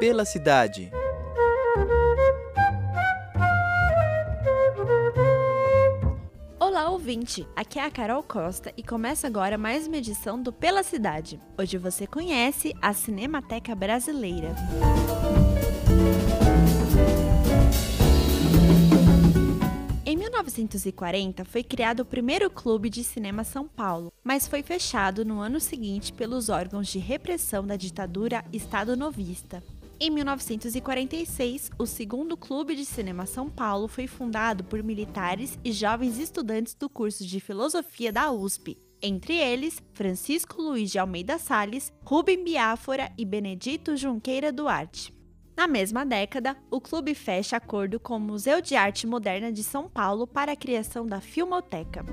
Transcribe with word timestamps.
Pela 0.00 0.24
cidade. 0.24 0.90
Olá, 6.58 6.88
ouvinte! 6.88 7.46
Aqui 7.54 7.78
é 7.78 7.84
a 7.84 7.90
Carol 7.90 8.22
Costa 8.22 8.72
e 8.78 8.82
começa 8.82 9.26
agora 9.26 9.58
mais 9.58 9.86
uma 9.86 9.98
edição 9.98 10.42
do 10.42 10.54
Pela 10.54 10.82
Cidade. 10.82 11.38
Hoje 11.58 11.76
você 11.76 12.06
conhece 12.06 12.72
a 12.80 12.94
Cinemateca 12.94 13.74
Brasileira. 13.74 14.56
Em 20.06 20.16
1940 20.16 21.44
foi 21.44 21.62
criado 21.62 22.00
o 22.00 22.06
primeiro 22.06 22.48
clube 22.48 22.88
de 22.88 23.04
cinema 23.04 23.44
São 23.44 23.68
Paulo, 23.68 24.10
mas 24.24 24.48
foi 24.48 24.62
fechado 24.62 25.26
no 25.26 25.40
ano 25.40 25.60
seguinte 25.60 26.10
pelos 26.10 26.48
órgãos 26.48 26.88
de 26.88 26.98
repressão 26.98 27.66
da 27.66 27.76
ditadura 27.76 28.42
Estado 28.50 28.96
Novista. 28.96 29.62
Em 30.02 30.08
1946, 30.08 31.72
o 31.78 31.84
segundo 31.84 32.34
Clube 32.34 32.74
de 32.74 32.86
Cinema 32.86 33.26
São 33.26 33.50
Paulo 33.50 33.86
foi 33.86 34.06
fundado 34.06 34.64
por 34.64 34.82
militares 34.82 35.58
e 35.62 35.70
jovens 35.72 36.18
estudantes 36.18 36.72
do 36.72 36.88
curso 36.88 37.22
de 37.22 37.38
Filosofia 37.38 38.10
da 38.10 38.32
USP, 38.32 38.78
entre 39.02 39.36
eles 39.36 39.78
Francisco 39.92 40.62
Luiz 40.62 40.90
de 40.90 40.98
Almeida 40.98 41.38
Salles, 41.38 41.92
Rubem 42.02 42.42
Biafora 42.42 43.12
e 43.18 43.26
Benedito 43.26 43.94
Junqueira 43.94 44.50
Duarte. 44.50 45.12
Na 45.54 45.68
mesma 45.68 46.06
década, 46.06 46.56
o 46.70 46.80
clube 46.80 47.14
fecha 47.14 47.58
acordo 47.58 48.00
com 48.00 48.16
o 48.16 48.20
Museu 48.20 48.62
de 48.62 48.74
Arte 48.74 49.06
Moderna 49.06 49.52
de 49.52 49.62
São 49.62 49.86
Paulo 49.86 50.26
para 50.26 50.52
a 50.52 50.56
criação 50.56 51.04
da 51.04 51.20
Filmoteca. 51.20 52.06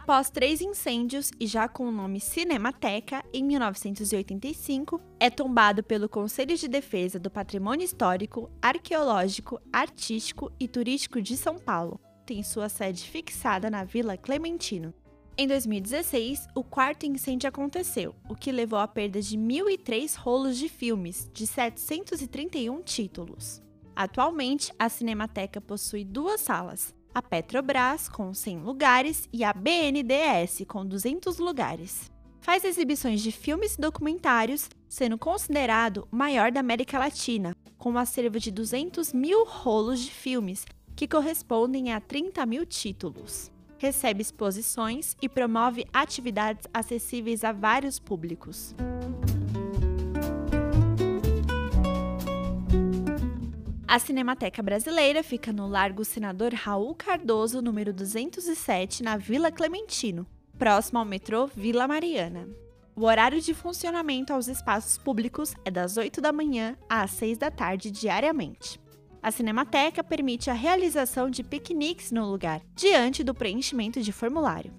Após 0.00 0.30
três 0.30 0.60
incêndios 0.60 1.32
e 1.40 1.46
já 1.46 1.66
com 1.66 1.88
o 1.88 1.90
nome 1.90 2.20
Cinemateca, 2.20 3.20
em 3.34 3.42
1985, 3.42 5.00
é 5.18 5.28
tombado 5.28 5.82
pelo 5.82 6.08
Conselho 6.08 6.56
de 6.56 6.68
Defesa 6.68 7.18
do 7.18 7.28
Patrimônio 7.28 7.84
Histórico, 7.84 8.48
Arqueológico, 8.62 9.60
Artístico 9.72 10.52
e 10.58 10.68
Turístico 10.68 11.20
de 11.20 11.36
São 11.36 11.58
Paulo. 11.58 12.00
Tem 12.24 12.44
sua 12.44 12.68
sede 12.68 13.02
fixada 13.02 13.68
na 13.68 13.82
Vila 13.82 14.16
Clementino. 14.16 14.94
Em 15.36 15.48
2016, 15.48 16.46
o 16.54 16.62
quarto 16.62 17.04
incêndio 17.04 17.48
aconteceu, 17.48 18.14
o 18.30 18.36
que 18.36 18.52
levou 18.52 18.78
à 18.78 18.86
perda 18.86 19.20
de 19.20 19.36
1.003 19.36 20.16
rolos 20.16 20.56
de 20.56 20.68
filmes, 20.68 21.28
de 21.34 21.44
731 21.44 22.82
títulos. 22.82 23.60
Atualmente, 23.96 24.72
a 24.78 24.88
Cinemateca 24.88 25.60
possui 25.60 26.04
duas 26.04 26.40
salas, 26.40 26.94
a 27.18 27.22
Petrobras, 27.22 28.08
com 28.08 28.32
100 28.32 28.60
lugares, 28.60 29.28
e 29.32 29.44
a 29.44 29.52
BNDES, 29.52 30.64
com 30.66 30.86
200 30.86 31.38
lugares. 31.38 32.10
Faz 32.40 32.64
exibições 32.64 33.20
de 33.20 33.32
filmes 33.32 33.74
e 33.74 33.80
documentários, 33.80 34.68
sendo 34.88 35.18
considerado 35.18 36.08
o 36.10 36.16
maior 36.16 36.50
da 36.50 36.60
América 36.60 36.98
Latina, 36.98 37.54
com 37.76 37.92
um 37.92 37.98
acervo 37.98 38.38
de 38.38 38.50
200 38.50 39.12
mil 39.12 39.44
rolos 39.44 40.00
de 40.00 40.10
filmes, 40.10 40.64
que 40.96 41.06
correspondem 41.06 41.92
a 41.92 42.00
30 42.00 42.46
mil 42.46 42.64
títulos 42.64 43.50
recebe 43.78 44.20
exposições 44.20 45.16
e 45.22 45.28
promove 45.28 45.86
atividades 45.92 46.66
acessíveis 46.74 47.44
a 47.44 47.52
vários 47.52 47.98
públicos. 47.98 48.74
A 53.88 53.98
Cinemateca 53.98 54.62
Brasileira 54.62 55.22
fica 55.22 55.50
no 55.50 55.66
Largo 55.66 56.04
Senador 56.04 56.52
Raul 56.52 56.94
Cardoso, 56.94 57.62
número 57.62 57.90
207, 57.90 59.02
na 59.02 59.16
Vila 59.16 59.50
Clementino, 59.50 60.26
próximo 60.58 60.98
ao 60.98 61.06
metrô 61.06 61.46
Vila 61.46 61.88
Mariana. 61.88 62.46
O 62.94 63.06
horário 63.06 63.40
de 63.40 63.54
funcionamento 63.54 64.30
aos 64.30 64.46
espaços 64.46 64.98
públicos 64.98 65.54
é 65.64 65.70
das 65.70 65.96
8 65.96 66.20
da 66.20 66.30
manhã 66.30 66.76
às 66.86 67.12
6 67.12 67.38
da 67.38 67.50
tarde 67.50 67.90
diariamente. 67.90 68.78
A 69.22 69.30
Cinemateca 69.30 70.04
permite 70.04 70.50
a 70.50 70.54
realização 70.54 71.30
de 71.30 71.42
piqueniques 71.42 72.12
no 72.12 72.30
lugar, 72.30 72.60
diante 72.74 73.24
do 73.24 73.32
preenchimento 73.32 74.02
de 74.02 74.12
formulário. 74.12 74.70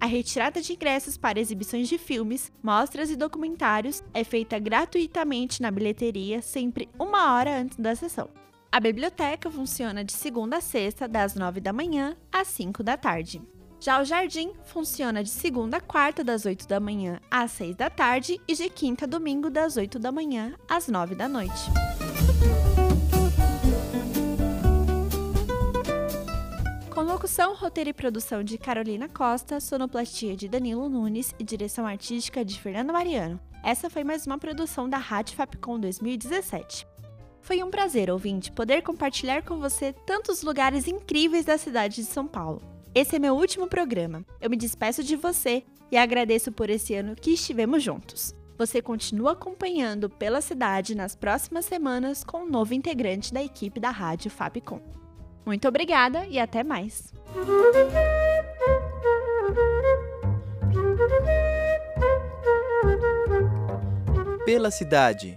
A 0.00 0.06
retirada 0.06 0.62
de 0.62 0.72
ingressos 0.72 1.18
para 1.18 1.38
exibições 1.38 1.86
de 1.86 1.98
filmes, 1.98 2.50
mostras 2.62 3.10
e 3.10 3.16
documentários 3.16 4.02
é 4.14 4.24
feita 4.24 4.58
gratuitamente 4.58 5.60
na 5.60 5.70
bilheteria 5.70 6.40
sempre 6.40 6.88
uma 6.98 7.34
hora 7.34 7.60
antes 7.60 7.76
da 7.76 7.94
sessão. 7.94 8.30
A 8.74 8.80
biblioteca 8.80 9.48
funciona 9.52 10.02
de 10.02 10.12
segunda 10.12 10.56
a 10.56 10.60
sexta, 10.60 11.06
das 11.06 11.36
9 11.36 11.60
da 11.60 11.72
manhã 11.72 12.16
às 12.32 12.48
5 12.48 12.82
da 12.82 12.96
tarde. 12.96 13.40
Já 13.78 14.02
o 14.02 14.04
jardim 14.04 14.52
funciona 14.64 15.22
de 15.22 15.30
segunda 15.30 15.76
a 15.76 15.80
quarta, 15.80 16.24
das 16.24 16.44
8 16.44 16.66
da 16.66 16.80
manhã 16.80 17.20
às 17.30 17.52
6 17.52 17.76
da 17.76 17.88
tarde, 17.88 18.40
e 18.48 18.52
de 18.52 18.68
quinta 18.68 19.04
a 19.04 19.06
domingo, 19.06 19.48
das 19.48 19.76
8 19.76 19.96
da 20.00 20.10
manhã 20.10 20.56
às 20.68 20.88
9 20.88 21.14
da 21.14 21.28
noite. 21.28 21.70
Com 26.92 27.02
locução, 27.02 27.54
roteiro 27.54 27.90
e 27.90 27.94
produção 27.94 28.42
de 28.42 28.58
Carolina 28.58 29.08
Costa, 29.08 29.60
sonoplastia 29.60 30.34
de 30.34 30.48
Danilo 30.48 30.88
Nunes 30.88 31.32
e 31.38 31.44
direção 31.44 31.86
artística 31.86 32.44
de 32.44 32.60
Fernando 32.60 32.92
Mariano. 32.92 33.38
Essa 33.62 33.88
foi 33.88 34.02
mais 34.02 34.26
uma 34.26 34.36
produção 34.36 34.90
da 34.90 34.98
Rádio 34.98 35.36
Fapcom 35.36 35.78
2017. 35.78 36.92
Foi 37.44 37.62
um 37.62 37.70
prazer, 37.70 38.10
ouvinte, 38.10 38.50
poder 38.50 38.80
compartilhar 38.80 39.42
com 39.42 39.58
você 39.58 39.92
tantos 40.06 40.42
lugares 40.42 40.88
incríveis 40.88 41.44
da 41.44 41.58
cidade 41.58 41.96
de 41.96 42.04
São 42.04 42.26
Paulo. 42.26 42.62
Esse 42.94 43.16
é 43.16 43.18
meu 43.18 43.34
último 43.34 43.66
programa. 43.66 44.24
Eu 44.40 44.48
me 44.48 44.56
despeço 44.56 45.04
de 45.04 45.14
você 45.14 45.62
e 45.92 45.98
agradeço 45.98 46.50
por 46.50 46.70
esse 46.70 46.94
ano 46.94 47.14
que 47.14 47.32
estivemos 47.32 47.82
juntos. 47.82 48.34
Você 48.56 48.80
continua 48.80 49.32
acompanhando 49.32 50.08
pela 50.08 50.40
cidade 50.40 50.94
nas 50.94 51.14
próximas 51.14 51.66
semanas 51.66 52.24
com 52.24 52.44
um 52.44 52.48
novo 52.48 52.72
integrante 52.72 53.30
da 53.30 53.42
equipe 53.42 53.78
da 53.78 53.90
Rádio 53.90 54.30
Fapcom. 54.30 54.80
Muito 55.44 55.68
obrigada 55.68 56.26
e 56.26 56.38
até 56.38 56.64
mais. 56.64 57.12
Pela 64.46 64.70
cidade. 64.70 65.36